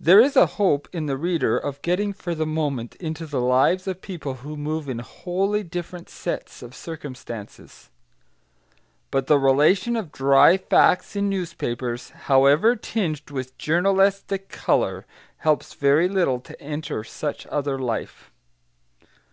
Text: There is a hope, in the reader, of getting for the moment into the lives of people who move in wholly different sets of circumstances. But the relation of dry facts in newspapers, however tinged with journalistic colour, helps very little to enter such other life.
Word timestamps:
There 0.00 0.18
is 0.20 0.34
a 0.34 0.46
hope, 0.58 0.88
in 0.92 1.06
the 1.06 1.16
reader, 1.16 1.56
of 1.56 1.80
getting 1.82 2.12
for 2.12 2.34
the 2.34 2.44
moment 2.44 2.96
into 2.96 3.24
the 3.24 3.40
lives 3.40 3.86
of 3.86 4.02
people 4.02 4.34
who 4.42 4.56
move 4.56 4.88
in 4.88 4.98
wholly 4.98 5.62
different 5.62 6.08
sets 6.10 6.60
of 6.60 6.74
circumstances. 6.74 7.90
But 9.12 9.28
the 9.28 9.38
relation 9.38 9.94
of 9.94 10.10
dry 10.10 10.56
facts 10.56 11.14
in 11.14 11.28
newspapers, 11.30 12.08
however 12.26 12.74
tinged 12.74 13.30
with 13.30 13.56
journalistic 13.58 14.48
colour, 14.48 15.06
helps 15.36 15.74
very 15.74 16.08
little 16.08 16.40
to 16.40 16.60
enter 16.60 17.04
such 17.04 17.46
other 17.46 17.78
life. 17.78 18.32